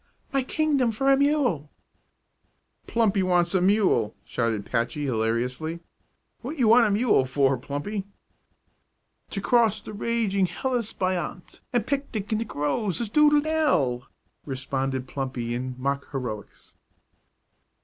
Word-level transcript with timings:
my 0.33 0.41
kingdom 0.41 0.91
for 0.91 1.11
a 1.11 1.15
mule!" 1.15 1.69
"Plumpy 2.87 3.21
wants 3.21 3.53
a 3.53 3.61
mule!" 3.61 4.15
shouted 4.25 4.65
Patchy, 4.65 5.05
hilariously. 5.05 5.79
"What 6.41 6.57
you 6.57 6.67
want 6.67 6.87
a 6.87 6.89
mule 6.89 7.23
for, 7.25 7.55
Plumpy?" 7.55 8.05
"To 9.29 9.39
cross 9.39 9.79
the 9.79 9.93
raging 9.93 10.47
Helles 10.47 10.91
py 10.91 11.15
ont 11.15 11.61
and 11.71 11.85
picnic 11.85 12.31
in 12.31 12.39
the 12.39 12.45
groves 12.45 12.99
of 12.99 13.13
doodle 13.13 13.41
dell," 13.41 14.07
responded 14.43 15.07
Plumpy, 15.07 15.53
in 15.53 15.75
mock 15.77 16.09
heroics. 16.09 16.75